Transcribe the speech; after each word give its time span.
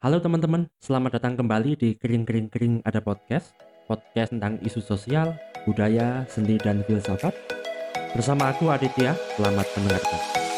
Halo 0.00 0.16
teman-teman, 0.16 0.64
selamat 0.80 1.20
datang 1.20 1.36
kembali 1.36 1.76
di 1.76 1.92
Kering 1.92 2.24
Kering 2.24 2.48
Kering 2.48 2.76
Ada 2.88 3.04
Podcast 3.04 3.52
Podcast 3.84 4.32
tentang 4.32 4.56
isu 4.64 4.80
sosial, 4.80 5.36
budaya, 5.68 6.24
seni, 6.24 6.56
dan 6.56 6.80
filsafat. 6.88 7.36
Bersama 8.16 8.48
aku 8.48 8.72
Aditya, 8.72 9.12
selamat 9.36 9.68
mendengarkan 9.76 10.49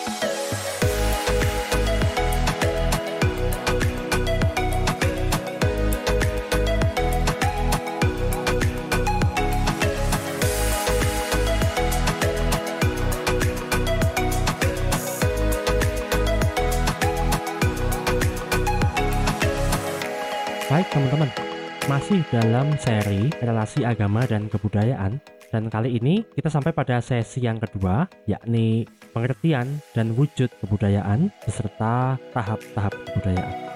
masih 22.12 22.28
dalam 22.44 22.68
seri 22.76 23.32
relasi 23.40 23.88
agama 23.88 24.20
dan 24.28 24.44
kebudayaan 24.44 25.16
dan 25.48 25.72
kali 25.72 25.96
ini 25.96 26.20
kita 26.36 26.52
sampai 26.52 26.68
pada 26.68 27.00
sesi 27.00 27.40
yang 27.40 27.56
kedua 27.56 28.04
yakni 28.28 28.84
pengertian 29.16 29.80
dan 29.96 30.12
wujud 30.12 30.52
kebudayaan 30.60 31.32
beserta 31.48 32.20
tahap-tahap 32.36 32.92
kebudayaan. 33.08 33.71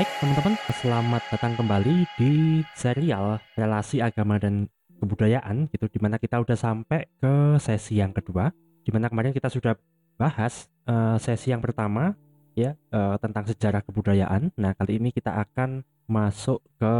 Baik 0.00 0.16
teman-teman, 0.16 0.54
selamat 0.80 1.22
datang 1.28 1.52
kembali 1.60 2.08
di 2.16 2.64
serial 2.72 3.36
relasi 3.52 4.00
agama 4.00 4.40
dan 4.40 4.64
kebudayaan 4.96 5.68
gitu 5.68 5.92
di 5.92 6.00
mana 6.00 6.16
kita 6.16 6.40
udah 6.40 6.56
sampai 6.56 7.04
ke 7.20 7.60
sesi 7.60 8.00
yang 8.00 8.16
kedua 8.16 8.48
di 8.80 8.88
mana 8.96 9.12
kemarin 9.12 9.36
kita 9.36 9.52
sudah 9.52 9.76
bahas 10.16 10.72
eh, 10.88 11.20
sesi 11.20 11.52
yang 11.52 11.60
pertama 11.60 12.16
ya 12.56 12.72
eh, 12.80 13.16
tentang 13.20 13.44
sejarah 13.44 13.84
kebudayaan. 13.84 14.56
Nah 14.56 14.72
kali 14.72 15.04
ini 15.04 15.12
kita 15.12 15.36
akan 15.36 15.84
masuk 16.08 16.64
ke 16.80 16.94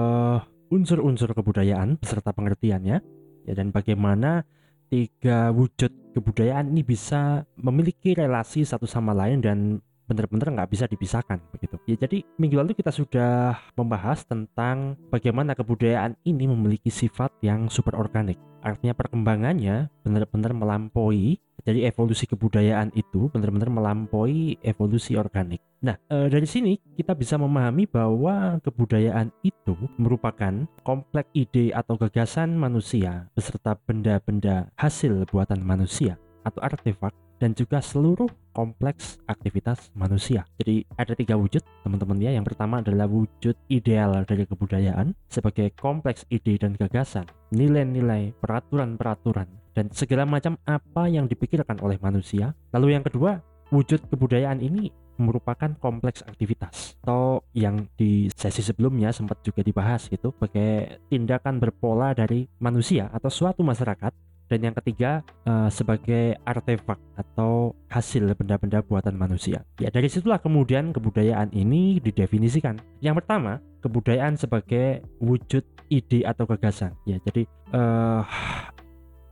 unsur-unsur 0.69 1.33
kebudayaan 1.33 1.97
beserta 1.97 2.37
pengertiannya 2.37 3.01
ya 3.49 3.53
dan 3.57 3.73
bagaimana 3.73 4.45
tiga 4.93 5.49
wujud 5.57 6.13
kebudayaan 6.13 6.69
ini 6.69 6.85
bisa 6.85 7.49
memiliki 7.57 8.13
relasi 8.13 8.61
satu 8.61 8.85
sama 8.85 9.17
lain 9.17 9.41
dan 9.41 9.81
benar-benar 10.11 10.51
nggak 10.51 10.71
bisa 10.75 10.91
dipisahkan 10.91 11.39
begitu. 11.55 11.79
Ya 11.87 11.95
jadi 12.03 12.27
minggu 12.35 12.59
lalu 12.59 12.75
kita 12.75 12.91
sudah 12.91 13.55
membahas 13.79 14.27
tentang 14.27 14.99
bagaimana 15.15 15.55
kebudayaan 15.55 16.19
ini 16.27 16.51
memiliki 16.51 16.91
sifat 16.91 17.31
yang 17.47 17.71
super 17.71 17.95
organik. 17.95 18.43
Artinya 18.61 18.93
perkembangannya 18.93 19.89
benar-benar 20.03 20.53
melampaui 20.53 21.39
jadi 21.65 21.93
evolusi 21.93 22.25
kebudayaan 22.25 22.93
itu 22.97 23.29
benar-benar 23.31 23.69
melampaui 23.69 24.57
evolusi 24.65 25.17
organik. 25.17 25.61
Nah, 25.85 25.97
e, 26.09 26.29
dari 26.29 26.49
sini 26.49 26.77
kita 26.97 27.13
bisa 27.13 27.37
memahami 27.37 27.85
bahwa 27.89 28.61
kebudayaan 28.65 29.33
itu 29.45 29.77
merupakan 30.01 30.65
kompleks 30.85 31.29
ide 31.37 31.73
atau 31.73 31.97
gagasan 32.01 32.57
manusia 32.57 33.29
beserta 33.37 33.77
benda-benda 33.77 34.73
hasil 34.77 35.25
buatan 35.29 35.61
manusia 35.61 36.17
atau 36.45 36.61
artefak 36.65 37.13
dan 37.41 37.57
juga 37.57 37.81
seluruh 37.81 38.29
kompleks 38.53 39.17
aktivitas 39.25 39.89
manusia. 39.97 40.45
Jadi 40.61 40.85
ada 40.95 41.17
tiga 41.17 41.35
wujud 41.41 41.65
teman-teman 41.83 42.21
ya. 42.21 42.31
Yang 42.37 42.53
pertama 42.53 42.85
adalah 42.85 43.09
wujud 43.09 43.57
ideal 43.73 44.23
dari 44.29 44.45
kebudayaan 44.45 45.17
sebagai 45.33 45.73
kompleks 45.75 46.29
ide 46.29 46.61
dan 46.61 46.77
gagasan, 46.77 47.25
nilai-nilai, 47.57 48.37
peraturan-peraturan, 48.39 49.49
dan 49.73 49.89
segala 49.97 50.29
macam 50.29 50.61
apa 50.69 51.09
yang 51.09 51.25
dipikirkan 51.25 51.81
oleh 51.81 51.97
manusia. 52.05 52.53
Lalu 52.77 53.01
yang 53.01 53.05
kedua, 53.09 53.41
wujud 53.73 54.05
kebudayaan 54.13 54.61
ini 54.61 54.93
merupakan 55.21 55.69
kompleks 55.77 56.25
aktivitas 56.25 56.97
atau 57.05 57.45
yang 57.53 57.85
di 57.95 58.33
sesi 58.33 58.65
sebelumnya 58.65 59.13
sempat 59.13 59.45
juga 59.45 59.61
dibahas 59.61 60.09
gitu 60.09 60.33
sebagai 60.33 61.05
tindakan 61.13 61.61
berpola 61.61 62.17
dari 62.17 62.49
manusia 62.57 63.13
atau 63.13 63.29
suatu 63.29 63.61
masyarakat 63.61 64.30
dan 64.51 64.67
yang 64.67 64.75
ketiga 64.83 65.23
uh, 65.47 65.71
sebagai 65.71 66.35
artefak 66.43 66.99
atau 67.15 67.79
hasil 67.87 68.35
benda-benda 68.35 68.83
buatan 68.83 69.15
manusia. 69.15 69.63
Ya 69.79 69.95
dari 69.95 70.11
situlah 70.11 70.43
kemudian 70.43 70.91
kebudayaan 70.91 71.55
ini 71.55 72.03
didefinisikan. 72.03 72.83
Yang 72.99 73.23
pertama 73.23 73.63
kebudayaan 73.87 74.35
sebagai 74.35 75.07
wujud 75.23 75.63
ide 75.87 76.27
atau 76.27 76.51
gagasan. 76.51 76.99
Ya 77.07 77.23
jadi 77.23 77.47
uh, 77.71 78.27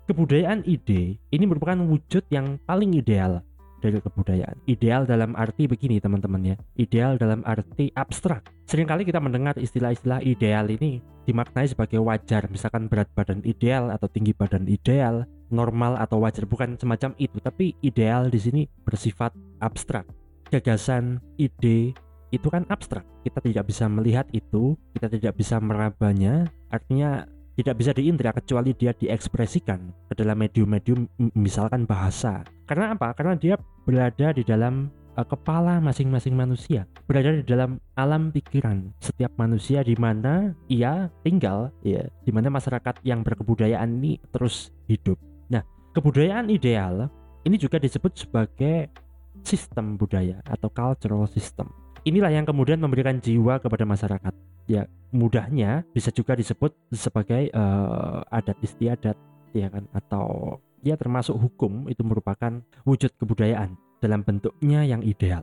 kebudayaan 0.07 0.63
ide 0.65 1.19
ini 1.19 1.45
merupakan 1.45 1.83
wujud 1.83 2.23
yang 2.31 2.63
paling 2.63 2.95
ideal 2.95 3.43
dari 3.79 4.03
kebudayaan. 4.03 4.59
Ideal 4.67 5.07
dalam 5.07 5.35
arti 5.39 5.71
begini 5.71 6.03
teman-teman 6.03 6.55
ya. 6.55 6.57
Ideal 6.79 7.17
dalam 7.17 7.43
arti 7.47 7.91
abstrak. 7.95 8.51
Seringkali 8.69 9.09
kita 9.09 9.23
mendengar 9.23 9.57
istilah-istilah 9.57 10.21
ideal 10.23 10.69
ini 10.69 11.01
dimaknai 11.25 11.69
sebagai 11.69 12.01
wajar, 12.01 12.49
misalkan 12.49 12.89
berat 12.89 13.09
badan 13.13 13.45
ideal 13.45 13.93
atau 13.93 14.09
tinggi 14.09 14.33
badan 14.33 14.65
ideal, 14.65 15.29
normal 15.53 15.97
atau 16.01 16.21
wajar 16.25 16.49
bukan 16.49 16.77
semacam 16.81 17.13
itu, 17.21 17.37
tapi 17.41 17.77
ideal 17.85 18.29
di 18.33 18.41
sini 18.41 18.63
bersifat 18.85 19.37
abstrak. 19.61 20.09
Gagasan, 20.49 21.21
ide 21.37 21.93
itu 22.33 22.49
kan 22.49 22.65
abstrak. 22.69 23.05
Kita 23.25 23.41
tidak 23.45 23.69
bisa 23.69 23.85
melihat 23.89 24.25
itu, 24.33 24.77
kita 24.97 25.09
tidak 25.13 25.37
bisa 25.37 25.61
merabanya, 25.61 26.49
artinya 26.73 27.29
tidak 27.59 27.75
bisa 27.77 27.91
diindra 27.91 28.31
kecuali 28.31 28.71
dia 28.73 28.95
diekspresikan 28.95 29.93
ke 30.09 30.15
dalam 30.15 30.39
medium-medium 30.39 31.11
misalkan 31.35 31.85
bahasa. 31.85 32.47
Karena 32.69 32.93
apa? 32.93 33.17
Karena 33.17 33.33
dia 33.33 33.57
berada 33.89 34.29
di 34.37 34.45
dalam 34.45 34.93
uh, 35.17 35.25
kepala 35.25 35.81
masing-masing 35.81 36.37
manusia, 36.37 36.85
berada 37.09 37.33
di 37.33 37.45
dalam 37.49 37.81
alam 37.97 38.29
pikiran 38.29 38.93
setiap 39.01 39.33
manusia 39.41 39.81
di 39.81 39.97
mana 39.97 40.53
ia 40.69 41.09
tinggal, 41.25 41.73
ya, 41.81 42.05
di 42.23 42.31
mana 42.31 42.53
masyarakat 42.53 43.01
yang 43.09 43.25
berkebudayaan 43.25 43.89
ini 44.05 44.21
terus 44.29 44.69
hidup. 44.85 45.17
Nah, 45.49 45.65
kebudayaan 45.97 46.53
ideal 46.53 47.09
ini 47.49 47.57
juga 47.57 47.81
disebut 47.81 48.29
sebagai 48.29 48.93
sistem 49.41 49.97
budaya 49.97 50.45
atau 50.45 50.69
cultural 50.69 51.25
system. 51.33 51.73
Inilah 52.05 52.31
yang 52.31 52.45
kemudian 52.45 52.79
memberikan 52.79 53.17
jiwa 53.19 53.59
kepada 53.59 53.89
masyarakat. 53.89 54.35
Ya, 54.69 54.85
mudahnya 55.17 55.89
bisa 55.97 56.13
juga 56.13 56.37
disebut 56.37 56.77
sebagai 56.93 57.49
uh, 57.57 58.21
adat 58.29 58.61
istiadat 58.61 59.17
ya 59.57 59.73
kan 59.73 59.89
atau 59.97 60.61
ya 60.83 60.95
termasuk 60.95 61.35
hukum 61.37 61.87
itu 61.91 62.03
merupakan 62.07 62.63
wujud 62.87 63.15
kebudayaan 63.19 63.75
dalam 63.99 64.23
bentuknya 64.23 64.87
yang 64.87 65.03
ideal. 65.03 65.43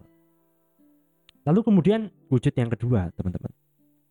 Lalu 1.45 1.61
kemudian 1.61 2.01
wujud 2.33 2.53
yang 2.57 2.73
kedua, 2.73 3.13
teman-teman, 3.13 3.53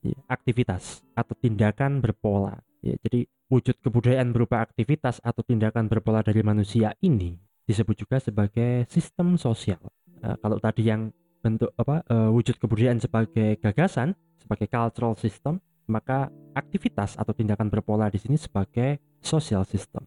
ya, 0.07 0.15
aktivitas 0.31 1.03
atau 1.19 1.35
tindakan 1.35 1.99
berpola. 1.99 2.63
Ya, 2.85 2.95
jadi 3.03 3.27
wujud 3.51 3.81
kebudayaan 3.83 4.31
berupa 4.31 4.63
aktivitas 4.63 5.19
atau 5.25 5.43
tindakan 5.43 5.91
berpola 5.91 6.23
dari 6.23 6.45
manusia 6.45 6.95
ini 7.03 7.35
disebut 7.65 7.97
juga 8.07 8.21
sebagai 8.21 8.87
sistem 8.93 9.41
sosial. 9.41 9.81
Nah, 10.21 10.37
kalau 10.39 10.61
tadi 10.61 10.89
yang 10.89 11.11
bentuk 11.41 11.73
apa 11.77 12.01
uh, 12.09 12.31
wujud 12.33 12.57
kebudayaan 12.57 13.01
sebagai 13.01 13.61
gagasan, 13.61 14.17
sebagai 14.41 14.69
cultural 14.69 15.17
system, 15.17 15.61
maka 15.89 16.33
aktivitas 16.57 17.17
atau 17.21 17.37
tindakan 17.37 17.69
berpola 17.69 18.09
di 18.09 18.17
sini 18.17 18.41
sebagai 18.41 19.01
social 19.21 19.65
system. 19.69 20.05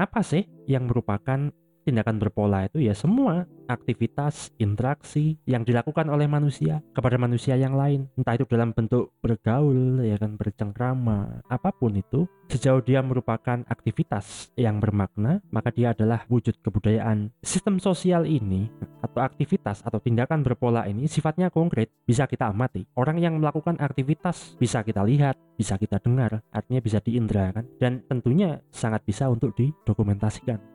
Apa 0.00 0.24
sih 0.24 0.48
yang 0.64 0.88
merupakan 0.88 1.52
tindakan 1.90 2.22
berpola 2.22 2.70
itu 2.70 2.78
ya 2.86 2.94
semua 2.94 3.50
aktivitas 3.66 4.54
interaksi 4.62 5.38
yang 5.46 5.66
dilakukan 5.66 6.06
oleh 6.06 6.30
manusia 6.30 6.82
kepada 6.94 7.18
manusia 7.18 7.58
yang 7.58 7.74
lain. 7.74 8.06
Entah 8.14 8.38
itu 8.38 8.46
dalam 8.46 8.70
bentuk 8.70 9.14
bergaul 9.18 10.02
ya 10.06 10.18
kan 10.18 10.38
bercengkrama 10.38 11.46
apa 11.50 11.70
pun 11.74 11.98
itu 11.98 12.30
sejauh 12.50 12.82
dia 12.82 12.98
merupakan 13.02 13.62
aktivitas 13.70 14.50
yang 14.58 14.82
bermakna 14.82 15.38
maka 15.54 15.70
dia 15.70 15.94
adalah 15.94 16.26
wujud 16.26 16.58
kebudayaan. 16.62 17.30
Sistem 17.42 17.82
sosial 17.82 18.26
ini 18.26 18.70
atau 19.02 19.22
aktivitas 19.22 19.82
atau 19.82 19.98
tindakan 19.98 20.46
berpola 20.46 20.86
ini 20.86 21.10
sifatnya 21.10 21.50
konkret 21.50 21.90
bisa 22.06 22.26
kita 22.30 22.50
amati. 22.50 22.86
Orang 22.94 23.18
yang 23.18 23.38
melakukan 23.38 23.78
aktivitas 23.78 24.58
bisa 24.58 24.82
kita 24.86 25.02
lihat 25.02 25.38
bisa 25.58 25.78
kita 25.78 25.98
dengar 26.02 26.42
artinya 26.54 26.80
bisa 26.82 26.98
diindra 27.02 27.54
kan? 27.54 27.66
Dan 27.78 28.02
tentunya 28.06 28.58
sangat 28.70 29.06
bisa 29.06 29.30
untuk 29.30 29.54
didokumentasikan 29.54 30.69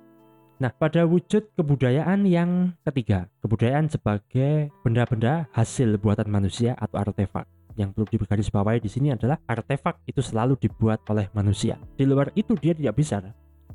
Nah, 0.55 0.71
pada 0.71 1.03
wujud 1.03 1.51
kebudayaan 1.59 2.23
yang 2.23 2.71
ketiga, 2.87 3.27
kebudayaan 3.43 3.91
sebagai 3.91 4.71
benda-benda 4.87 5.51
hasil 5.51 5.99
buatan 5.99 6.31
manusia 6.31 6.79
atau 6.79 7.03
artefak. 7.03 7.47
yang 7.75 7.91
perlu 7.91 8.07
digarisbawahi 8.07 8.79
di 8.79 8.87
sini 8.87 9.11
adalah 9.11 9.35
artefak 9.51 9.99
itu 10.07 10.23
selalu 10.23 10.55
dibuat 10.55 11.03
oleh 11.11 11.27
manusia. 11.35 11.75
Di 11.99 12.07
luar 12.07 12.31
itu 12.31 12.55
dia 12.55 12.71
tidak 12.71 12.95
bisa 12.95 13.19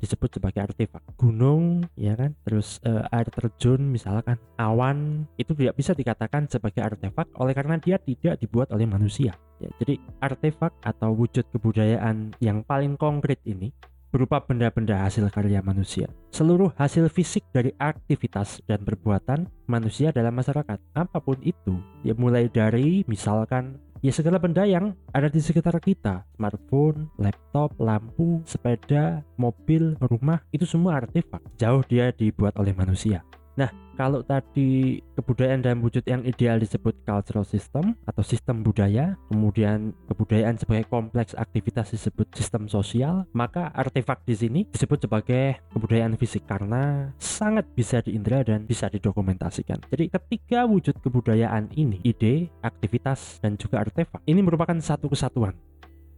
disebut 0.01 0.41
sebagai 0.41 0.57
artefak. 0.65 1.05
Gunung, 1.21 1.85
ya 1.93 2.17
kan, 2.17 2.33
terus 2.41 2.81
uh, 2.81 3.05
air 3.13 3.29
terjun, 3.29 3.77
misalkan 3.77 4.41
awan, 4.57 5.29
itu 5.37 5.53
tidak 5.53 5.77
bisa 5.77 5.93
dikatakan 5.93 6.49
sebagai 6.49 6.81
artefak 6.81 7.29
oleh 7.37 7.53
karena 7.53 7.77
dia 7.77 8.01
tidak 8.01 8.41
dibuat 8.41 8.73
oleh 8.73 8.89
manusia. 8.89 9.37
Ya, 9.61 9.69
jadi 9.77 10.01
artefak 10.17 10.73
atau 10.81 11.13
wujud 11.13 11.45
kebudayaan 11.53 12.33
yang 12.41 12.65
paling 12.65 12.97
konkret 12.97 13.37
ini 13.45 13.69
berupa 14.11 14.43
benda-benda 14.43 15.07
hasil 15.07 15.31
karya 15.31 15.63
manusia. 15.63 16.11
Seluruh 16.35 16.75
hasil 16.75 17.07
fisik 17.07 17.47
dari 17.55 17.71
aktivitas 17.79 18.59
dan 18.67 18.83
perbuatan 18.83 19.47
manusia 19.65 20.11
dalam 20.11 20.35
masyarakat, 20.35 20.77
apa 20.93 21.17
pun 21.23 21.39
itu, 21.41 21.79
ya 22.03 22.11
mulai 22.13 22.51
dari 22.51 23.07
misalkan 23.07 23.79
ya 24.03 24.11
segala 24.11 24.37
benda 24.41 24.67
yang 24.67 24.93
ada 25.15 25.31
di 25.31 25.39
sekitar 25.39 25.77
kita 25.79 26.27
smartphone, 26.35 27.07
laptop, 27.21 27.73
lampu, 27.79 28.43
sepeda, 28.43 29.23
mobil, 29.39 29.95
rumah 30.01 30.41
itu 30.51 30.67
semua 30.67 30.99
artefak 30.99 31.41
jauh 31.55 31.81
dia 31.87 32.09
dibuat 32.11 32.57
oleh 32.57 32.73
manusia 32.73 33.21
Nah, 33.59 33.69
kalau 33.99 34.23
tadi 34.23 35.03
kebudayaan 35.13 35.61
dalam 35.61 35.83
wujud 35.83 36.01
yang 36.07 36.23
ideal 36.23 36.57
disebut 36.57 37.03
cultural 37.03 37.43
system 37.43 37.93
atau 38.07 38.23
sistem 38.23 38.63
budaya, 38.63 39.19
kemudian 39.27 39.91
kebudayaan 40.07 40.57
sebagai 40.57 40.87
kompleks 40.87 41.35
aktivitas 41.35 41.91
disebut 41.91 42.31
sistem 42.33 42.65
sosial, 42.71 43.27
maka 43.35 43.69
artefak 43.75 44.23
di 44.23 44.33
sini 44.33 44.61
disebut 44.71 45.05
sebagai 45.05 45.59
kebudayaan 45.75 46.15
fisik 46.15 46.47
karena 46.47 47.11
sangat 47.19 47.67
bisa 47.75 47.99
diindra 48.01 48.41
dan 48.41 48.63
bisa 48.65 48.87
didokumentasikan. 48.87 49.83
Jadi 49.91 50.09
ketiga 50.09 50.65
wujud 50.65 50.97
kebudayaan 51.03 51.69
ini, 51.75 51.99
ide, 52.01 52.49
aktivitas, 52.63 53.43
dan 53.43 53.59
juga 53.59 53.83
artefak, 53.83 54.23
ini 54.25 54.39
merupakan 54.41 54.75
satu 54.79 55.11
kesatuan 55.11 55.53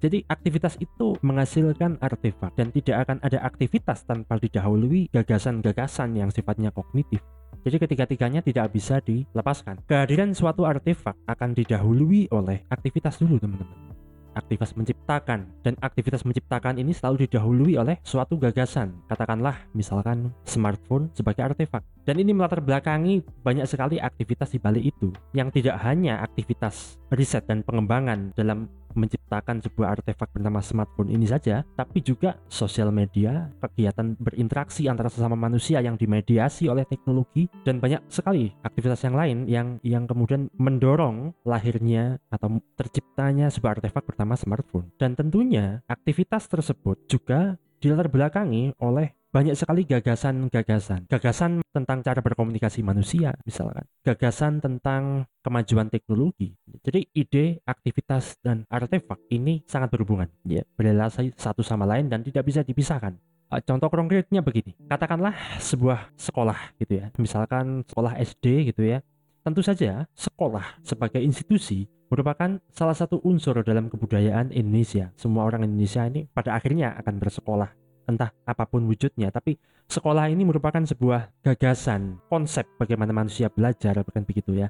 jadi 0.03 0.19
aktivitas 0.27 0.75
itu 0.83 1.15
menghasilkan 1.23 1.95
artefak 2.03 2.51
dan 2.59 2.75
tidak 2.75 3.07
akan 3.07 3.23
ada 3.23 3.39
aktivitas 3.39 4.03
tanpa 4.03 4.35
didahului 4.35 5.07
gagasan-gagasan 5.15 6.19
yang 6.19 6.27
sifatnya 6.27 6.75
kognitif. 6.75 7.23
Jadi 7.63 7.79
ketiga-tiganya 7.79 8.43
tidak 8.43 8.75
bisa 8.75 8.99
dilepaskan. 8.99 9.79
Kehadiran 9.87 10.35
suatu 10.35 10.67
artefak 10.67 11.15
akan 11.23 11.55
didahului 11.55 12.27
oleh 12.35 12.67
aktivitas 12.67 13.15
dulu 13.23 13.39
teman-teman 13.39 14.03
aktivitas 14.35 14.73
menciptakan 14.73 15.45
dan 15.61 15.73
aktivitas 15.79 16.25
menciptakan 16.25 16.81
ini 16.81 16.91
selalu 16.91 17.29
didahului 17.29 17.77
oleh 17.77 17.95
suatu 18.01 18.35
gagasan 18.41 19.05
katakanlah 19.07 19.69
misalkan 19.77 20.33
smartphone 20.43 21.13
sebagai 21.13 21.45
artefak 21.45 21.85
dan 22.03 22.19
ini 22.19 22.33
melatar 22.33 22.59
belakangi 22.59 23.21
banyak 23.45 23.69
sekali 23.69 24.01
aktivitas 24.01 24.51
di 24.51 24.59
balik 24.59 24.83
itu 24.83 25.13
yang 25.37 25.53
tidak 25.53 25.79
hanya 25.85 26.19
aktivitas 26.25 26.97
riset 27.13 27.45
dan 27.45 27.61
pengembangan 27.61 28.33
dalam 28.33 28.67
menciptakan 28.95 29.61
sebuah 29.61 29.99
artefak 29.99 30.29
bernama 30.33 30.61
smartphone 30.61 31.11
ini 31.11 31.25
saja, 31.27 31.65
tapi 31.77 32.01
juga 32.01 32.37
sosial 32.47 32.93
media, 32.93 33.49
kegiatan 33.61 34.15
berinteraksi 34.17 34.87
antara 34.87 35.09
sesama 35.09 35.33
manusia 35.35 35.81
yang 35.81 35.97
dimediasi 35.97 36.69
oleh 36.69 36.85
teknologi 36.85 37.49
dan 37.65 37.77
banyak 37.81 38.01
sekali 38.07 38.53
aktivitas 38.63 39.01
yang 39.05 39.15
lain 39.17 39.37
yang 39.49 39.67
yang 39.81 40.03
kemudian 40.05 40.47
mendorong 40.57 41.33
lahirnya 41.43 42.21
atau 42.29 42.61
terciptanya 42.77 43.49
sebuah 43.49 43.79
artefak 43.79 44.05
bernama 44.05 44.37
smartphone. 44.37 44.89
Dan 44.97 45.17
tentunya 45.17 45.81
aktivitas 45.89 46.45
tersebut 46.47 47.09
juga 47.09 47.57
dilatar 47.83 48.07
belakangi 48.07 48.71
oleh 48.79 49.22
banyak 49.33 49.57
sekali 49.57 49.81
gagasan-gagasan. 49.89 51.09
Gagasan 51.09 51.65
tentang 51.73 52.05
cara 52.05 52.21
berkomunikasi 52.21 52.85
manusia, 52.85 53.33
misalkan. 53.41 53.81
Gagasan 54.05 54.61
tentang 54.61 55.25
kemajuan 55.41 55.89
teknologi. 55.89 56.53
Jadi 56.85 57.09
ide, 57.17 57.57
aktivitas, 57.65 58.37
dan 58.45 58.69
artefak 58.69 59.17
ini 59.33 59.65
sangat 59.65 59.89
berhubungan. 59.89 60.29
Ya, 60.45 60.61
berrelasi 60.77 61.33
satu 61.33 61.65
sama 61.65 61.89
lain 61.89 62.13
dan 62.13 62.21
tidak 62.21 62.45
bisa 62.45 62.61
dipisahkan. 62.61 63.17
Eh, 63.49 63.61
contoh 63.65 63.89
konkretnya 63.89 64.45
begini, 64.45 64.77
katakanlah 64.85 65.33
sebuah 65.57 66.13
sekolah 66.13 66.77
gitu 66.77 67.01
ya, 67.01 67.09
misalkan 67.17 67.81
sekolah 67.89 68.13
SD 68.21 68.69
gitu 68.69 68.85
ya. 68.85 69.01
Tentu 69.41 69.65
saja 69.65 70.05
sekolah 70.13 70.79
sebagai 70.85 71.19
institusi 71.19 71.89
merupakan 72.07 72.61
salah 72.69 72.93
satu 72.93 73.17
unsur 73.25 73.57
dalam 73.65 73.89
kebudayaan 73.89 74.53
Indonesia. 74.53 75.09
Semua 75.17 75.49
orang 75.49 75.65
Indonesia 75.65 76.05
ini 76.05 76.29
pada 76.29 76.53
akhirnya 76.53 76.93
akan 77.01 77.17
bersekolah 77.17 77.82
entah 78.09 78.31
apa 78.43 78.63
pun 78.67 78.83
wujudnya 78.87 79.31
tapi 79.31 79.55
sekolah 79.87 80.31
ini 80.31 80.43
merupakan 80.43 80.81
sebuah 80.81 81.43
gagasan 81.43 82.19
konsep 82.27 82.67
bagaimana 82.79 83.11
manusia 83.15 83.47
belajar 83.51 83.99
bukan 84.03 84.23
begitu 84.23 84.57
ya 84.63 84.67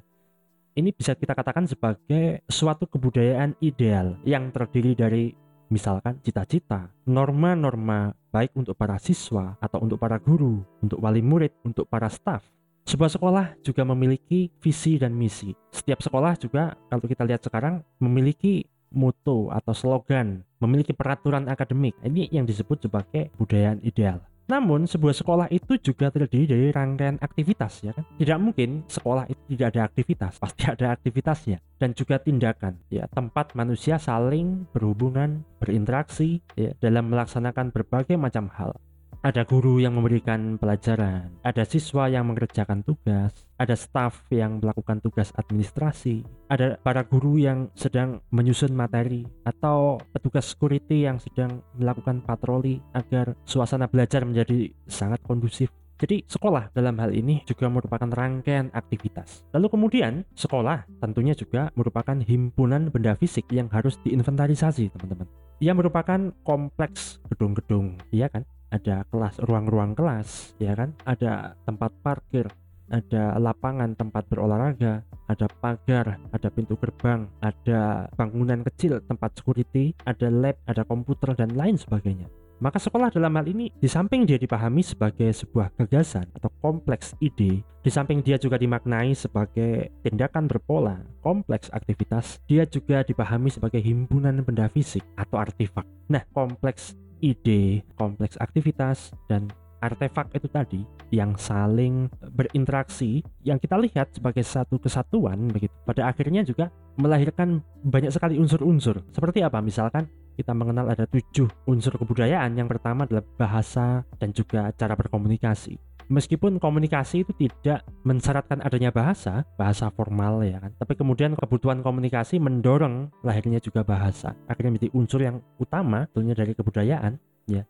ini 0.74 0.90
bisa 0.90 1.14
kita 1.14 1.38
katakan 1.38 1.70
sebagai 1.70 2.42
suatu 2.50 2.90
kebudayaan 2.90 3.54
ideal 3.62 4.18
yang 4.26 4.50
terdiri 4.50 4.98
dari 4.98 5.30
misalkan 5.70 6.20
cita-cita, 6.20 6.90
norma-norma 7.06 8.12
baik 8.34 8.52
untuk 8.58 8.74
para 8.74 8.98
siswa 8.98 9.54
atau 9.62 9.80
untuk 9.80 10.02
para 10.02 10.18
guru, 10.18 10.66
untuk 10.82 10.98
wali 10.98 11.22
murid, 11.22 11.54
untuk 11.62 11.86
para 11.86 12.10
staf. 12.10 12.42
Sebuah 12.84 13.08
sekolah 13.16 13.46
juga 13.64 13.86
memiliki 13.88 14.52
visi 14.60 15.00
dan 15.00 15.16
misi. 15.16 15.56
Setiap 15.72 16.04
sekolah 16.04 16.36
juga 16.36 16.76
kalau 16.92 17.06
kita 17.08 17.24
lihat 17.24 17.40
sekarang 17.40 17.80
memiliki 17.96 18.68
moto 18.92 19.48
atau 19.54 19.72
slogan, 19.72 20.42
memiliki 20.58 20.92
peraturan 20.92 21.48
akademik. 21.48 21.96
Ini 22.04 22.32
yang 22.34 22.44
disebut 22.44 22.88
sebagai 22.88 23.32
budaya 23.36 23.76
ideal. 23.80 24.20
Namun 24.44 24.84
sebuah 24.84 25.16
sekolah 25.16 25.48
itu 25.48 25.80
juga 25.80 26.12
terdiri 26.12 26.44
dari 26.44 26.68
rangkaian 26.68 27.16
aktivitas 27.16 27.80
ya 27.80 27.96
kan. 27.96 28.04
Tidak 28.20 28.36
mungkin 28.36 28.84
sekolah 28.84 29.24
itu 29.32 29.40
tidak 29.56 29.66
ada 29.72 29.82
aktivitas, 29.88 30.36
pasti 30.36 30.68
ada 30.68 30.92
aktivitasnya 30.92 31.64
dan 31.80 31.96
juga 31.96 32.20
tindakan 32.20 32.76
ya 32.92 33.08
tempat 33.08 33.56
manusia 33.56 33.96
saling 33.96 34.68
berhubungan, 34.76 35.48
berinteraksi 35.64 36.44
ya 36.60 36.76
dalam 36.76 37.08
melaksanakan 37.08 37.72
berbagai 37.72 38.20
macam 38.20 38.52
hal 38.52 38.76
ada 39.24 39.40
guru 39.48 39.80
yang 39.80 39.96
memberikan 39.96 40.60
pelajaran, 40.60 41.32
ada 41.40 41.64
siswa 41.64 42.12
yang 42.12 42.28
mengerjakan 42.28 42.84
tugas, 42.84 43.32
ada 43.56 43.72
staf 43.72 44.20
yang 44.28 44.60
melakukan 44.60 45.00
tugas 45.00 45.32
administrasi, 45.40 46.28
ada 46.52 46.76
para 46.84 47.08
guru 47.08 47.40
yang 47.40 47.72
sedang 47.72 48.20
menyusun 48.28 48.76
materi, 48.76 49.24
atau 49.48 49.96
petugas 50.12 50.52
security 50.52 51.08
yang 51.08 51.16
sedang 51.16 51.64
melakukan 51.72 52.20
patroli 52.20 52.84
agar 52.92 53.32
suasana 53.48 53.88
belajar 53.88 54.28
menjadi 54.28 54.68
sangat 54.84 55.24
kondusif. 55.24 55.72
Jadi 55.96 56.28
sekolah 56.28 56.74
dalam 56.76 57.00
hal 57.00 57.16
ini 57.16 57.40
juga 57.48 57.72
merupakan 57.72 58.10
rangkaian 58.10 58.68
aktivitas. 58.76 59.48
Lalu 59.56 59.72
kemudian 59.72 60.12
sekolah 60.36 60.84
tentunya 61.00 61.32
juga 61.32 61.72
merupakan 61.72 62.18
himpunan 62.20 62.92
benda 62.92 63.16
fisik 63.16 63.48
yang 63.48 63.72
harus 63.72 63.96
diinventarisasi 64.04 64.92
teman-teman. 64.92 65.30
Ia 65.64 65.72
merupakan 65.72 66.34
kompleks 66.44 67.24
gedung-gedung, 67.30 67.96
iya 68.12 68.28
kan? 68.28 68.44
Ada 68.74 69.06
kelas 69.06 69.38
ruang-ruang 69.46 69.94
kelas 69.94 70.58
ya 70.58 70.74
kan 70.74 70.90
ada 71.06 71.54
tempat 71.62 71.94
parkir 72.02 72.50
ada 72.92 73.40
lapangan 73.40 73.96
tempat 73.96 74.28
berolahraga, 74.28 75.00
ada 75.24 75.46
pagar, 75.48 76.20
ada 76.20 76.48
pintu 76.52 76.76
gerbang, 76.76 77.24
ada 77.40 78.12
bangunan 78.12 78.60
kecil 78.60 79.00
tempat 79.08 79.40
security, 79.40 79.96
ada 80.04 80.28
lab, 80.28 80.56
ada 80.68 80.84
komputer 80.84 81.32
dan 81.32 81.56
lain 81.56 81.80
sebagainya. 81.80 82.28
Maka 82.62 82.78
sekolah 82.78 83.10
dalam 83.10 83.34
hal 83.34 83.50
ini 83.50 83.66
di 83.72 83.88
samping 83.90 84.24
dia 84.24 84.38
dipahami 84.38 84.80
sebagai 84.80 85.26
sebuah 85.34 85.74
gagasan 85.74 86.30
atau 86.38 86.48
kompleks 86.62 87.12
ide, 87.18 87.60
di 87.60 87.90
samping 87.90 88.22
dia 88.22 88.38
juga 88.38 88.56
dimaknai 88.56 89.10
sebagai 89.12 89.90
tindakan 90.06 90.46
berpola, 90.46 91.02
kompleks 91.20 91.68
aktivitas, 91.74 92.38
dia 92.46 92.62
juga 92.64 93.02
dipahami 93.02 93.50
sebagai 93.50 93.82
himpunan 93.82 94.38
benda 94.46 94.70
fisik 94.70 95.02
atau 95.18 95.42
artefak. 95.42 95.84
Nah, 96.06 96.22
kompleks 96.30 96.94
ide, 97.24 97.80
kompleks 97.96 98.36
aktivitas, 98.36 99.16
dan 99.32 99.48
artefak 99.80 100.32
itu 100.32 100.48
tadi 100.48 100.80
yang 101.12 101.36
saling 101.36 102.08
berinteraksi 102.32 103.20
yang 103.44 103.60
kita 103.60 103.76
lihat 103.76 104.12
sebagai 104.16 104.44
satu 104.44 104.80
kesatuan 104.80 105.48
begitu. 105.52 105.72
Pada 105.84 106.08
akhirnya 106.08 106.44
juga 106.44 106.72
melahirkan 106.96 107.60
banyak 107.84 108.12
sekali 108.12 108.40
unsur-unsur. 108.40 109.04
Seperti 109.12 109.44
apa? 109.44 109.60
Misalkan 109.60 110.08
kita 110.34 110.56
mengenal 110.56 110.90
ada 110.90 111.04
tujuh 111.04 111.46
unsur 111.68 111.94
kebudayaan. 112.00 112.56
Yang 112.56 112.76
pertama 112.76 113.04
adalah 113.04 113.24
bahasa 113.36 114.02
dan 114.16 114.32
juga 114.32 114.72
cara 114.74 114.96
berkomunikasi 114.96 115.93
meskipun 116.08 116.56
komunikasi 116.58 117.22
itu 117.22 117.32
tidak 117.36 117.84
mensyaratkan 118.02 118.60
adanya 118.64 118.90
bahasa, 118.90 119.44
bahasa 119.56 119.88
formal 119.92 120.42
ya 120.44 120.60
kan, 120.60 120.72
tapi 120.76 120.96
kemudian 120.96 121.36
kebutuhan 121.36 121.84
komunikasi 121.84 122.40
mendorong 122.40 123.12
lahirnya 123.22 123.60
juga 123.60 123.84
bahasa. 123.84 124.32
Akhirnya 124.48 124.76
menjadi 124.76 124.90
unsur 124.96 125.20
yang 125.20 125.40
utama 125.60 126.08
tentunya 126.10 126.34
dari 126.34 126.52
kebudayaan 126.56 127.20
ya. 127.48 127.62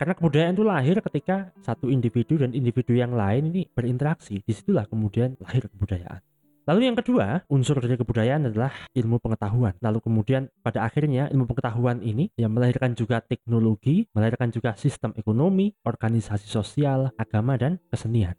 Karena 0.00 0.18
kebudayaan 0.18 0.54
itu 0.58 0.64
lahir 0.66 0.96
ketika 0.98 1.54
satu 1.62 1.86
individu 1.86 2.34
dan 2.34 2.50
individu 2.50 2.90
yang 2.98 3.14
lain 3.14 3.54
ini 3.54 3.70
berinteraksi. 3.70 4.42
Di 4.42 4.50
situlah 4.50 4.90
kemudian 4.90 5.38
lahir 5.38 5.70
kebudayaan. 5.70 6.31
Lalu 6.62 6.86
yang 6.86 6.94
kedua, 6.94 7.42
unsur 7.50 7.82
dari 7.82 7.98
kebudayaan 7.98 8.46
adalah 8.46 8.70
ilmu 8.94 9.18
pengetahuan. 9.18 9.74
Lalu 9.82 9.98
kemudian 9.98 10.46
pada 10.62 10.86
akhirnya 10.86 11.26
ilmu 11.34 11.50
pengetahuan 11.50 11.98
ini 12.06 12.30
yang 12.38 12.54
melahirkan 12.54 12.94
juga 12.94 13.18
teknologi, 13.18 14.06
melahirkan 14.14 14.54
juga 14.54 14.78
sistem 14.78 15.10
ekonomi, 15.18 15.74
organisasi 15.82 16.46
sosial, 16.46 17.10
agama, 17.18 17.58
dan 17.58 17.82
kesenian. 17.90 18.38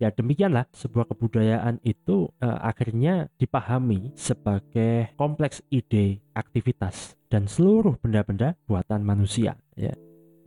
Ya 0.00 0.08
demikianlah 0.08 0.64
sebuah 0.72 1.12
kebudayaan 1.12 1.84
itu 1.84 2.32
uh, 2.40 2.58
akhirnya 2.64 3.28
dipahami 3.36 4.16
sebagai 4.16 5.12
kompleks 5.20 5.60
ide, 5.68 6.24
aktivitas 6.32 7.20
dan 7.28 7.44
seluruh 7.44 8.00
benda-benda 8.00 8.56
buatan 8.64 9.04
manusia 9.04 9.60
ya. 9.76 9.92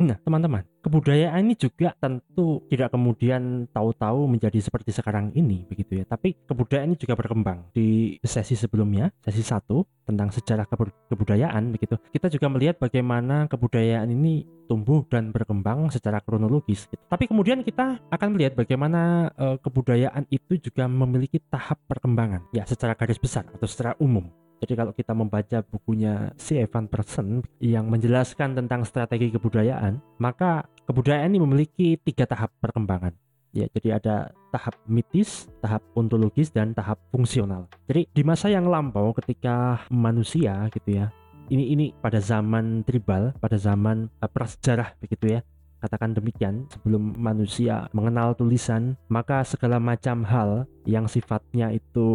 Nah, 0.01 0.17
teman-teman, 0.25 0.65
kebudayaan 0.81 1.45
ini 1.45 1.53
juga 1.53 1.93
tentu 1.95 2.65
tidak 2.67 2.89
kemudian 2.91 3.69
tahu-tahu 3.69 4.25
menjadi 4.25 4.57
seperti 4.57 4.89
sekarang 4.89 5.29
ini 5.37 5.65
begitu 5.69 6.01
ya. 6.01 6.05
Tapi 6.07 6.33
kebudayaan 6.49 6.93
ini 6.93 6.97
juga 6.97 7.13
berkembang. 7.13 7.69
Di 7.75 8.17
sesi 8.25 8.57
sebelumnya, 8.57 9.13
sesi 9.21 9.45
satu 9.45 9.85
tentang 10.03 10.33
sejarah 10.33 10.65
kebudayaan 11.07 11.71
begitu. 11.71 11.95
Kita 12.09 12.27
juga 12.27 12.49
melihat 12.49 12.81
bagaimana 12.81 13.45
kebudayaan 13.47 14.09
ini 14.11 14.43
tumbuh 14.65 15.05
dan 15.07 15.29
berkembang 15.29 15.91
secara 15.93 16.19
kronologis. 16.23 16.89
Gitu. 16.89 16.99
Tapi 17.07 17.29
kemudian 17.29 17.61
kita 17.61 18.01
akan 18.09 18.29
melihat 18.33 18.57
bagaimana 18.57 19.31
uh, 19.37 19.57
kebudayaan 19.61 20.25
itu 20.33 20.57
juga 20.57 20.89
memiliki 20.89 21.37
tahap 21.51 21.79
perkembangan 21.85 22.49
ya 22.55 22.65
secara 22.65 22.97
garis 22.97 23.19
besar 23.21 23.45
atau 23.51 23.67
secara 23.69 23.93
umum. 24.01 24.27
Jadi 24.63 24.79
kalau 24.79 24.95
kita 24.95 25.11
membaca 25.11 25.59
bukunya 25.59 26.31
si 26.39 26.55
Evan 26.55 26.87
Person 26.87 27.43
yang 27.59 27.91
menjelaskan 27.91 28.55
tentang 28.55 28.87
strategi 28.87 29.27
kebudayaan, 29.35 29.99
maka 30.23 30.63
kebudayaan 30.87 31.35
ini 31.35 31.43
memiliki 31.43 31.99
tiga 31.99 32.23
tahap 32.23 32.55
perkembangan. 32.63 33.11
Ya, 33.51 33.67
jadi 33.75 33.99
ada 33.99 34.15
tahap 34.55 34.79
mitis, 34.87 35.51
tahap 35.59 35.83
ontologis, 35.99 36.49
dan 36.49 36.71
tahap 36.71 36.97
fungsional. 37.11 37.67
Jadi 37.91 38.07
di 38.09 38.23
masa 38.23 38.47
yang 38.47 38.71
lampau 38.71 39.11
ketika 39.13 39.83
manusia 39.91 40.71
gitu 40.71 41.03
ya, 41.03 41.11
ini 41.51 41.75
ini 41.75 41.85
pada 41.99 42.23
zaman 42.23 42.87
tribal, 42.87 43.35
pada 43.37 43.59
zaman 43.59 44.07
uh, 44.23 44.31
prasejarah 44.31 44.95
begitu 45.03 45.37
ya, 45.37 45.39
katakan 45.83 46.15
demikian, 46.15 46.63
sebelum 46.71 47.19
manusia 47.19 47.91
mengenal 47.91 48.31
tulisan, 48.39 48.95
maka 49.11 49.43
segala 49.43 49.83
macam 49.83 50.23
hal 50.23 50.63
yang 50.87 51.11
sifatnya 51.11 51.75
itu 51.75 52.07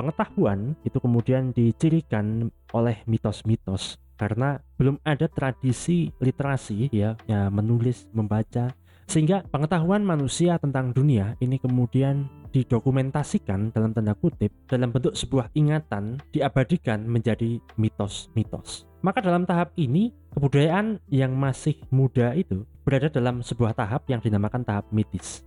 pengetahuan 0.00 0.72
itu 0.88 0.96
kemudian 0.96 1.52
dicirikan 1.52 2.48
oleh 2.72 3.04
mitos-mitos. 3.04 4.00
Karena 4.16 4.60
belum 4.76 5.00
ada 5.00 5.28
tradisi 5.32 6.12
literasi 6.20 6.92
ya, 6.92 7.16
ya 7.24 7.48
menulis, 7.48 8.04
membaca 8.12 8.68
sehingga 9.10 9.42
pengetahuan 9.50 10.06
manusia 10.06 10.54
tentang 10.62 10.94
dunia 10.94 11.34
ini 11.42 11.58
kemudian 11.58 12.30
didokumentasikan 12.54 13.74
dalam 13.74 13.90
tanda 13.90 14.14
kutip 14.14 14.54
dalam 14.70 14.94
bentuk 14.94 15.18
sebuah 15.18 15.50
ingatan 15.58 16.22
diabadikan 16.30 17.02
menjadi 17.02 17.58
mitos-mitos. 17.74 18.86
Maka 19.02 19.18
dalam 19.18 19.42
tahap 19.50 19.74
ini 19.74 20.14
kebudayaan 20.30 21.02
yang 21.10 21.34
masih 21.34 21.74
muda 21.90 22.38
itu 22.38 22.62
berada 22.86 23.10
dalam 23.10 23.42
sebuah 23.42 23.74
tahap 23.74 24.06
yang 24.06 24.22
dinamakan 24.22 24.62
tahap 24.62 24.86
mitis. 24.94 25.42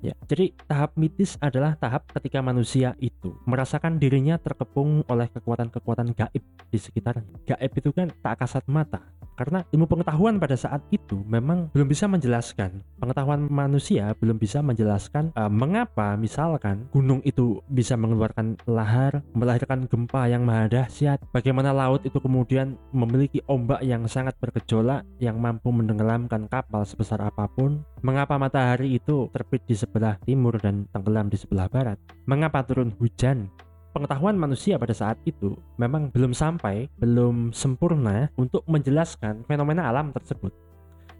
Ya, 0.00 0.16
jadi 0.28 0.52
tahap 0.64 0.96
mitis 0.96 1.36
adalah 1.44 1.76
tahap 1.76 2.08
ketika 2.12 2.40
manusia 2.40 2.96
itu 3.00 3.36
merasakan 3.44 4.00
dirinya 4.00 4.40
terkepung 4.40 5.04
oleh 5.08 5.28
kekuatan-kekuatan 5.28 6.16
gaib 6.16 6.44
di 6.72 6.78
sekitarnya. 6.80 7.36
Gaib 7.48 7.72
itu 7.76 7.92
kan 7.92 8.08
tak 8.24 8.40
kasat 8.40 8.64
mata, 8.64 9.04
karena 9.40 9.64
ilmu 9.72 9.88
pengetahuan 9.88 10.36
pada 10.36 10.52
saat 10.52 10.84
itu 10.92 11.24
memang 11.24 11.72
belum 11.72 11.88
bisa 11.88 12.04
menjelaskan. 12.04 12.84
Pengetahuan 13.00 13.48
manusia 13.48 14.12
belum 14.20 14.36
bisa 14.36 14.60
menjelaskan 14.60 15.32
uh, 15.32 15.48
mengapa 15.48 16.12
misalkan 16.20 16.84
gunung 16.92 17.24
itu 17.24 17.64
bisa 17.72 17.96
mengeluarkan 17.96 18.60
lahar, 18.68 19.24
melahirkan 19.32 19.88
gempa 19.88 20.28
yang 20.28 20.44
maha 20.44 20.68
dahsyat, 20.68 21.24
bagaimana 21.32 21.72
laut 21.72 22.04
itu 22.04 22.20
kemudian 22.20 22.76
memiliki 22.92 23.40
ombak 23.48 23.80
yang 23.80 24.04
sangat 24.04 24.36
bergejolak 24.36 25.08
yang 25.16 25.40
mampu 25.40 25.72
menenggelamkan 25.72 26.44
kapal 26.52 26.84
sebesar 26.84 27.24
apa 27.24 27.48
pun, 27.48 27.80
mengapa 28.04 28.36
matahari 28.36 29.00
itu 29.00 29.32
terbit 29.32 29.64
di 29.64 29.72
sebelah 29.72 30.20
timur 30.28 30.60
dan 30.60 30.84
tenggelam 30.92 31.32
di 31.32 31.40
sebelah 31.40 31.72
barat. 31.72 31.96
Mengapa 32.28 32.60
turun 32.68 32.92
hujan? 33.00 33.48
Pengetahuan 33.90 34.38
manusia 34.38 34.78
pada 34.78 34.94
saat 34.94 35.18
itu 35.26 35.58
memang 35.74 36.14
belum 36.14 36.30
sampai, 36.30 36.86
belum 37.02 37.50
sempurna 37.50 38.30
untuk 38.38 38.62
menjelaskan 38.70 39.42
fenomena 39.50 39.90
alam 39.90 40.14
tersebut. 40.14 40.54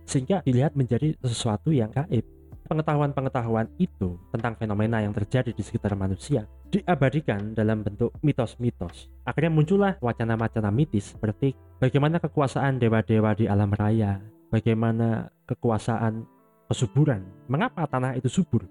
Sehingga 0.06 0.46
dilihat 0.46 0.78
menjadi 0.78 1.18
sesuatu 1.26 1.74
yang 1.74 1.90
gaib. 1.90 2.22
Pengetahuan-pengetahuan 2.70 3.66
itu 3.82 4.14
tentang 4.30 4.54
fenomena 4.54 5.02
yang 5.02 5.10
terjadi 5.10 5.50
di 5.50 5.58
sekitar 5.66 5.98
manusia 5.98 6.46
diabadikan 6.70 7.50
dalam 7.50 7.82
bentuk 7.82 8.14
mitos-mitos. 8.22 9.10
Akhirnya 9.26 9.50
muncullah 9.50 9.98
wacana-wacana 9.98 10.70
mitis 10.70 11.18
seperti 11.18 11.58
bagaimana 11.82 12.22
kekuasaan 12.22 12.78
dewa-dewa 12.78 13.34
di 13.34 13.50
alam 13.50 13.74
raya, 13.74 14.22
bagaimana 14.54 15.34
kekuasaan 15.50 16.22
kesuburan. 16.70 17.26
Mengapa 17.50 17.90
tanah 17.90 18.14
itu 18.14 18.30
subur? 18.30 18.62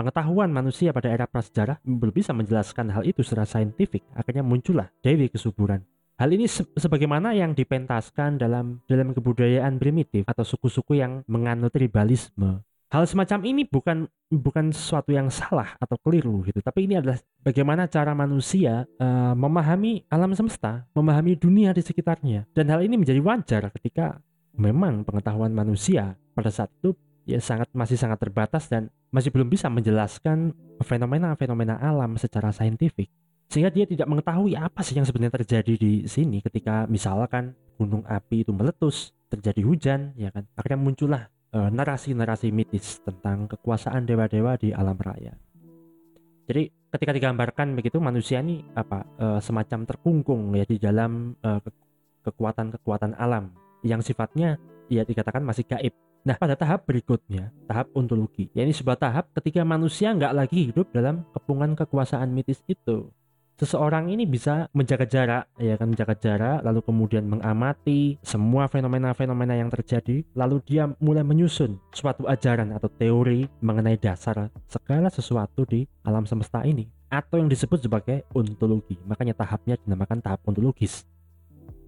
Pengetahuan 0.00 0.48
manusia 0.48 0.96
pada 0.96 1.12
era 1.12 1.28
prasejarah 1.28 1.76
belum 1.84 2.08
bisa 2.16 2.32
menjelaskan 2.32 2.88
hal 2.88 3.04
itu 3.04 3.20
secara 3.20 3.44
saintifik. 3.44 4.00
Akhirnya 4.16 4.40
muncullah 4.40 4.88
Dewi 5.04 5.28
Kesuburan. 5.28 5.84
Hal 6.16 6.32
ini 6.32 6.48
se 6.48 6.64
sebagaimana 6.72 7.36
yang 7.36 7.52
dipentaskan 7.52 8.40
dalam 8.40 8.80
dalam 8.88 9.12
kebudayaan 9.12 9.76
primitif 9.76 10.24
atau 10.24 10.40
suku-suku 10.40 10.96
yang 10.96 11.20
menganut 11.28 11.68
tribalisme. 11.76 12.64
Hal 12.88 13.04
semacam 13.04 13.44
ini 13.44 13.68
bukan 13.68 14.08
bukan 14.32 14.72
sesuatu 14.72 15.12
yang 15.12 15.28
salah 15.28 15.76
atau 15.76 16.00
keliru 16.00 16.48
gitu, 16.48 16.64
tapi 16.64 16.88
ini 16.88 16.96
adalah 16.96 17.20
bagaimana 17.44 17.84
cara 17.84 18.16
manusia 18.16 18.88
uh, 19.04 19.36
memahami 19.36 20.08
alam 20.08 20.32
semesta, 20.32 20.88
memahami 20.96 21.36
dunia 21.36 21.76
di 21.76 21.84
sekitarnya. 21.84 22.48
Dan 22.56 22.72
hal 22.72 22.80
ini 22.80 22.96
menjadi 22.96 23.20
wajar 23.20 23.68
ketika 23.76 24.16
memang 24.56 25.04
pengetahuan 25.04 25.52
manusia 25.52 26.16
pada 26.32 26.48
saat 26.48 26.72
itu 26.80 26.96
ya 27.28 27.36
sangat 27.36 27.68
masih 27.76 28.00
sangat 28.00 28.16
terbatas 28.16 28.64
dan 28.66 28.88
masih 29.10 29.30
belum 29.34 29.50
bisa 29.50 29.66
menjelaskan 29.66 30.54
fenomena-fenomena 30.82 31.78
alam 31.78 32.14
secara 32.16 32.54
saintifik. 32.54 33.10
Sehingga 33.50 33.74
dia 33.74 33.82
tidak 33.82 34.06
mengetahui 34.06 34.54
apa 34.54 34.80
sih 34.86 34.94
yang 34.94 35.06
sebenarnya 35.06 35.42
terjadi 35.42 35.74
di 35.74 35.92
sini 36.06 36.38
ketika 36.38 36.86
misalkan 36.86 37.58
gunung 37.74 38.06
api 38.06 38.46
itu 38.46 38.54
meletus 38.54 39.10
terjadi 39.26 39.62
hujan 39.66 40.00
ya 40.14 40.30
kan? 40.30 40.46
Akhirnya 40.54 40.78
muncullah 40.78 41.22
narasi 41.50 42.14
narasi-narasi 42.14 42.48
mitis 42.54 43.02
tentang 43.02 43.50
kekuasaan 43.50 44.06
dewa-dewa 44.06 44.54
di 44.54 44.70
alam 44.70 44.94
raya. 44.94 45.34
Jadi 46.46 46.70
ketika 46.94 47.10
digambarkan 47.14 47.74
begitu 47.74 47.98
manusia 47.98 48.42
ini 48.42 48.62
apa 48.74 49.06
uh, 49.18 49.38
semacam 49.42 49.86
terkungkung 49.86 50.54
ya 50.54 50.66
di 50.66 50.78
dalam 50.78 51.34
uh, 51.42 51.58
kekuatan-kekuatan 52.22 53.18
alam 53.18 53.50
yang 53.82 54.02
sifatnya 54.02 54.58
ya 54.90 55.06
dikatakan 55.06 55.42
masih 55.42 55.66
gaib 55.66 55.94
Nah, 56.20 56.36
pada 56.36 56.52
tahap 56.52 56.84
berikutnya, 56.84 57.48
tahap 57.64 57.88
ontologi, 57.96 58.52
ya 58.52 58.60
ini 58.60 58.76
sebuah 58.76 59.00
tahap 59.00 59.32
ketika 59.40 59.64
manusia 59.64 60.12
nggak 60.12 60.36
lagi 60.36 60.68
hidup 60.68 60.92
dalam 60.92 61.24
kepungan 61.32 61.72
kekuasaan 61.72 62.28
mitis 62.28 62.60
itu. 62.68 63.08
Seseorang 63.56 64.08
ini 64.08 64.24
bisa 64.24 64.68
menjaga 64.72 65.04
jarak, 65.04 65.44
ya 65.60 65.76
kan 65.76 65.92
menjaga 65.92 66.16
jarak, 66.16 66.64
lalu 66.64 66.80
kemudian 66.80 67.28
mengamati 67.28 68.16
semua 68.24 68.68
fenomena-fenomena 68.68 69.52
yang 69.52 69.68
terjadi, 69.68 70.24
lalu 70.32 70.64
dia 70.64 70.88
mulai 70.96 71.20
menyusun 71.24 71.76
suatu 71.92 72.24
ajaran 72.24 72.72
atau 72.72 72.88
teori 72.88 73.48
mengenai 73.60 74.00
dasar 74.00 74.48
segala 74.64 75.12
sesuatu 75.12 75.68
di 75.68 75.84
alam 76.04 76.24
semesta 76.24 76.64
ini, 76.64 76.88
atau 77.12 77.36
yang 77.36 77.52
disebut 77.52 77.84
sebagai 77.84 78.24
ontologi. 78.32 78.96
Makanya 79.04 79.36
tahapnya 79.36 79.76
dinamakan 79.84 80.24
tahap 80.24 80.40
ontologis. 80.48 81.04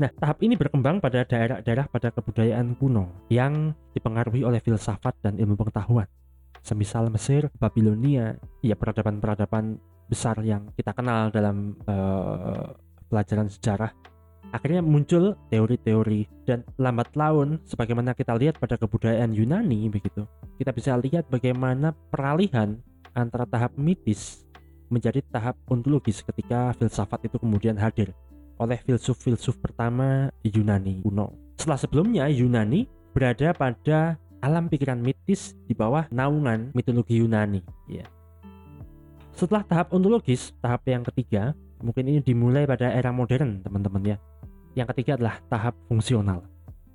Nah, 0.02 0.10
tahap 0.18 0.42
ini 0.42 0.58
berkembang 0.58 0.98
pada 0.98 1.22
daerah-daerah 1.22 1.86
pada 1.86 2.10
kebudayaan 2.10 2.74
kuno 2.74 3.06
yang 3.30 3.70
dipengaruhi 3.94 4.42
oleh 4.42 4.58
filsafat 4.58 5.14
dan 5.22 5.38
ilmu 5.38 5.54
pengetahuan. 5.54 6.10
Semisal 6.58 7.06
Mesir, 7.06 7.46
Babilonia, 7.54 8.34
ya 8.66 8.74
peradaban-peradaban 8.74 9.78
besar 10.10 10.42
yang 10.42 10.74
kita 10.74 10.90
kenal 10.90 11.30
dalam 11.30 11.78
uh, 11.86 12.74
pelajaran 13.06 13.46
sejarah. 13.46 13.94
Akhirnya 14.50 14.82
muncul 14.82 15.38
teori-teori 15.54 16.50
dan 16.50 16.66
lambat 16.82 17.14
laun 17.14 17.62
sebagaimana 17.62 18.18
kita 18.18 18.34
lihat 18.34 18.58
pada 18.58 18.74
kebudayaan 18.74 19.30
Yunani 19.30 19.86
begitu. 19.86 20.26
Kita 20.58 20.74
bisa 20.74 20.98
lihat 20.98 21.30
bagaimana 21.30 21.94
peralihan 22.10 22.74
antara 23.14 23.46
tahap 23.46 23.78
mitis 23.78 24.42
menjadi 24.90 25.22
tahap 25.30 25.54
ontologis 25.70 26.26
ketika 26.26 26.74
filsafat 26.74 27.30
itu 27.30 27.38
kemudian 27.38 27.78
hadir 27.78 28.10
oleh 28.62 28.78
filsuf-filsuf 28.82 29.58
pertama 29.58 30.30
Yunani 30.46 31.02
kuno. 31.02 31.34
Setelah 31.58 31.78
sebelumnya 31.78 32.24
Yunani 32.30 32.86
berada 33.12 33.52
pada 33.52 34.16
alam 34.42 34.66
pikiran 34.66 34.98
mitis 34.98 35.54
di 35.66 35.74
bawah 35.74 36.06
naungan 36.10 36.74
mitologi 36.74 37.18
Yunani. 37.22 37.62
Ya. 37.86 38.06
Setelah 39.32 39.62
tahap 39.64 39.94
ontologis, 39.94 40.52
tahap 40.60 40.82
yang 40.86 41.06
ketiga, 41.06 41.54
mungkin 41.80 42.10
ini 42.10 42.20
dimulai 42.20 42.66
pada 42.66 42.90
era 42.90 43.14
modern, 43.14 43.62
teman-teman 43.62 44.14
ya. 44.14 44.16
Yang 44.74 44.88
ketiga 44.96 45.18
adalah 45.18 45.36
tahap 45.48 45.74
fungsional. 45.88 46.46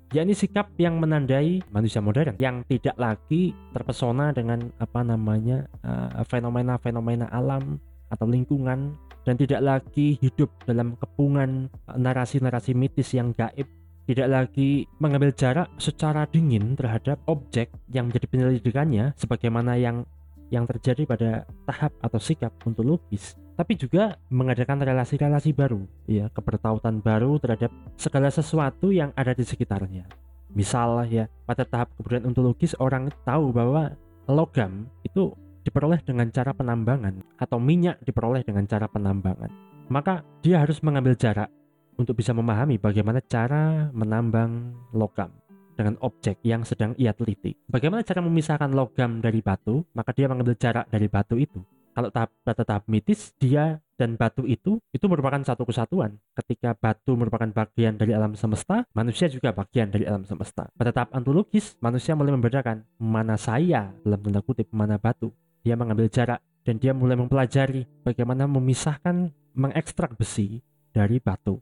yakni 0.08 0.32
sikap 0.32 0.72
yang 0.80 0.96
menandai 0.96 1.60
manusia 1.68 2.00
modern 2.00 2.40
yang 2.40 2.64
tidak 2.64 2.96
lagi 2.96 3.52
terpesona 3.76 4.32
dengan 4.32 4.72
apa 4.80 5.04
namanya 5.04 5.68
eh, 5.84 6.24
fenomena-fenomena 6.24 7.28
uh, 7.28 7.36
alam 7.36 7.76
atau 8.08 8.24
lingkungan 8.24 8.96
dan 9.26 9.34
tidak 9.38 9.60
lagi 9.62 10.18
hidup 10.20 10.52
dalam 10.66 10.94
kepungan 11.00 11.72
narasi-narasi 11.88 12.74
mitis 12.74 13.14
yang 13.14 13.34
gaib. 13.34 13.66
Tidak 14.08 14.24
lagi 14.24 14.88
mengambil 15.04 15.36
jarak 15.36 15.68
secara 15.76 16.24
dingin 16.24 16.72
terhadap 16.72 17.20
objek 17.28 17.68
yang 17.92 18.08
menjadi 18.08 18.24
penyelidikannya 18.24 19.12
sebagaimana 19.20 19.76
yang 19.76 20.08
yang 20.48 20.64
terjadi 20.64 21.04
pada 21.04 21.30
tahap 21.68 21.92
atau 22.00 22.16
sikap 22.16 22.56
ontologis 22.64 23.36
tapi 23.58 23.74
juga 23.74 24.14
mengadakan 24.30 24.86
relasi-relasi 24.86 25.50
baru 25.50 25.82
ya 26.06 26.30
kebertautan 26.30 27.02
baru 27.02 27.42
terhadap 27.42 27.74
segala 27.98 28.30
sesuatu 28.30 28.94
yang 28.94 29.10
ada 29.18 29.34
di 29.34 29.42
sekitarnya. 29.42 30.06
Misal 30.54 31.10
ya 31.10 31.26
pada 31.42 31.66
tahap 31.66 31.90
kebudayaan 31.98 32.30
ontologis 32.30 32.78
orang 32.78 33.10
tahu 33.26 33.50
bahwa 33.50 33.98
logam 34.30 34.86
itu 35.02 35.34
diperoleh 35.68 36.00
dengan 36.00 36.32
cara 36.32 36.56
penambangan 36.56 37.20
atau 37.36 37.60
minyak 37.60 38.00
diperoleh 38.00 38.40
dengan 38.42 38.64
cara 38.64 38.88
penambangan 38.88 39.52
maka 39.92 40.24
dia 40.40 40.64
harus 40.64 40.80
mengambil 40.80 41.16
jarak 41.16 41.52
untuk 41.98 42.16
bisa 42.16 42.32
memahami 42.32 42.78
bagaimana 42.78 43.18
cara 43.24 43.90
menambang 43.90 44.72
logam 44.96 45.32
dengan 45.78 45.94
objek 46.02 46.42
yang 46.42 46.66
sedang 46.66 46.94
ia 46.98 47.14
teliti. 47.14 47.54
Bagaimana 47.70 48.02
cara 48.02 48.18
memisahkan 48.18 48.74
logam 48.74 49.22
dari 49.22 49.38
batu? 49.38 49.86
Maka 49.94 50.10
dia 50.10 50.26
mengambil 50.26 50.58
jarak 50.58 50.90
dari 50.90 51.06
batu 51.06 51.38
itu. 51.38 51.62
Kalau 51.94 52.14
tahap 52.14 52.30
pada 52.46 52.62
tahap 52.62 52.86
mitis, 52.86 53.34
dia 53.42 53.82
dan 53.98 54.14
batu 54.14 54.46
itu 54.46 54.78
itu 54.94 55.06
merupakan 55.10 55.42
satu 55.42 55.66
kesatuan. 55.66 56.14
Ketika 56.30 56.78
batu 56.78 57.18
merupakan 57.18 57.50
bagian 57.50 57.98
dari 57.98 58.14
alam 58.14 58.38
semesta, 58.38 58.86
manusia 58.94 59.26
juga 59.26 59.50
bagian 59.50 59.90
dari 59.90 60.06
alam 60.06 60.22
semesta. 60.22 60.70
Pada 60.78 60.94
tahap 60.94 61.10
antologis, 61.10 61.74
manusia 61.82 62.14
mulai 62.14 62.34
membedakan 62.38 62.86
mana 63.02 63.34
saya 63.34 63.90
dalam 64.06 64.22
tanda 64.22 64.42
kutip 64.46 64.70
mana 64.70 64.94
batu. 64.94 65.34
Dia 65.62 65.74
mengambil 65.74 66.10
jarak 66.10 66.40
dan 66.62 66.76
dia 66.76 66.92
mulai 66.92 67.16
mempelajari 67.16 67.88
bagaimana 68.04 68.44
memisahkan 68.44 69.32
mengekstrak 69.56 70.14
besi 70.14 70.60
dari 70.92 71.18
batu. 71.18 71.58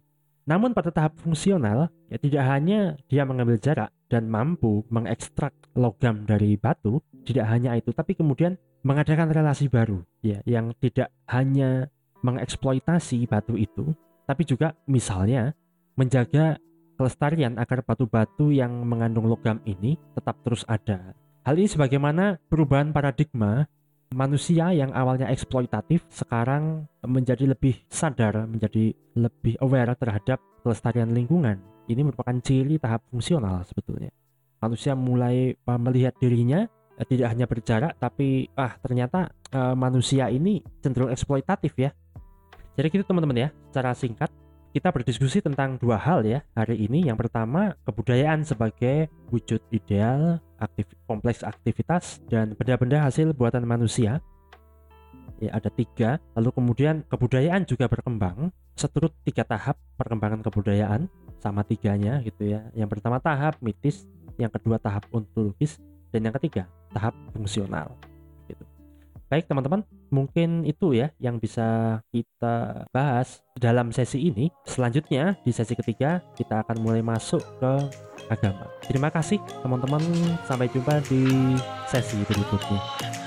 Namun 0.46 0.70
pada 0.70 0.94
tahap 0.94 1.18
fungsional, 1.18 1.90
ya 2.06 2.18
tidak 2.22 2.44
hanya 2.46 2.94
dia 3.10 3.26
mengambil 3.26 3.58
jarak 3.58 3.90
dan 4.06 4.30
mampu 4.30 4.86
mengekstrak 4.94 5.50
logam 5.74 6.22
dari 6.22 6.54
batu, 6.54 7.02
tidak 7.26 7.50
hanya 7.50 7.74
itu, 7.74 7.90
tapi 7.90 8.14
kemudian 8.14 8.54
mengadakan 8.86 9.34
relasi 9.34 9.66
baru, 9.66 10.06
ya, 10.22 10.38
yang 10.46 10.70
tidak 10.78 11.10
hanya 11.26 11.90
mengeksploitasi 12.22 13.26
batu 13.26 13.58
itu, 13.58 13.90
tapi 14.30 14.46
juga 14.46 14.78
misalnya 14.86 15.50
menjaga 15.98 16.62
kelestarian 16.94 17.58
agar 17.58 17.82
batu-batu 17.82 18.54
yang 18.54 18.86
mengandung 18.86 19.26
logam 19.26 19.58
ini 19.66 19.98
tetap 20.14 20.38
terus 20.46 20.62
ada. 20.70 21.12
Hal 21.42 21.58
ini 21.58 21.66
sebagaimana 21.66 22.38
perubahan 22.46 22.90
paradigma 22.90 23.66
manusia 24.14 24.70
yang 24.70 24.94
awalnya 24.94 25.26
eksploitatif 25.32 26.06
sekarang 26.12 26.86
menjadi 27.02 27.50
lebih 27.50 27.74
sadar, 27.90 28.46
menjadi 28.46 28.94
lebih 29.18 29.58
aware 29.64 29.96
terhadap 29.98 30.38
kelestarian 30.62 31.10
lingkungan. 31.10 31.58
Ini 31.86 32.02
merupakan 32.02 32.34
ciri 32.42 32.78
tahap 32.82 33.06
fungsional 33.10 33.62
sebetulnya. 33.66 34.10
Manusia 34.58 34.98
mulai 34.98 35.54
uh, 35.54 35.78
melihat 35.78 36.14
dirinya 36.18 36.66
uh, 36.98 37.06
tidak 37.06 37.28
hanya 37.30 37.46
berjarak, 37.46 37.92
tapi 37.98 38.50
ah 38.58 38.74
ternyata 38.82 39.30
uh, 39.54 39.74
manusia 39.78 40.26
ini 40.30 40.62
cenderung 40.82 41.10
eksploitatif 41.14 41.74
ya. 41.78 41.90
Jadi 42.76 42.86
gitu 42.92 43.08
teman-teman 43.08 43.46
ya, 43.46 43.48
secara 43.70 43.96
singkat 43.96 44.28
kita 44.76 44.92
berdiskusi 44.92 45.40
tentang 45.40 45.80
dua 45.80 45.96
hal 45.96 46.20
ya 46.28 46.44
hari 46.52 46.84
ini. 46.84 47.08
Yang 47.08 47.24
pertama, 47.24 47.72
kebudayaan 47.88 48.44
sebagai 48.44 49.08
wujud 49.32 49.64
ideal, 49.72 50.36
aktif, 50.56 50.88
kompleks 51.04 51.44
aktivitas, 51.44 52.20
dan 52.28 52.56
benda-benda 52.56 53.04
hasil 53.04 53.32
buatan 53.36 53.64
manusia. 53.64 54.20
Ya, 55.36 55.52
ada 55.52 55.68
tiga. 55.68 56.16
Lalu 56.32 56.50
kemudian 56.56 57.04
kebudayaan 57.12 57.68
juga 57.68 57.86
berkembang 57.92 58.48
seturut 58.76 59.12
tiga 59.24 59.44
tahap 59.44 59.76
perkembangan 59.96 60.40
kebudayaan 60.40 61.08
sama 61.40 61.64
tiganya 61.64 62.20
gitu 62.24 62.56
ya. 62.56 62.64
Yang 62.72 62.96
pertama 62.96 63.20
tahap 63.20 63.60
mitis, 63.60 64.08
yang 64.40 64.48
kedua 64.52 64.80
tahap 64.80 65.04
ontologis, 65.12 65.76
dan 66.12 66.28
yang 66.28 66.34
ketiga 66.40 66.64
tahap 66.92 67.12
fungsional. 67.36 67.92
Gitu. 68.48 68.64
Baik 69.28 69.44
teman-teman, 69.44 69.84
mungkin 70.10 70.64
itu 70.64 70.94
ya 70.94 71.10
yang 71.18 71.38
bisa 71.42 72.00
kita 72.10 72.86
bahas 72.90 73.42
dalam 73.58 73.90
sesi 73.90 74.30
ini. 74.30 74.50
Selanjutnya 74.66 75.36
di 75.42 75.50
sesi 75.50 75.74
ketiga 75.74 76.22
kita 76.38 76.62
akan 76.62 76.82
mulai 76.82 77.02
masuk 77.02 77.42
ke 77.58 77.72
agama. 78.30 78.66
Terima 78.86 79.08
kasih 79.10 79.38
teman-teman, 79.62 80.02
sampai 80.46 80.70
jumpa 80.70 81.02
di 81.06 81.54
sesi 81.90 82.18
berikutnya. 82.26 83.25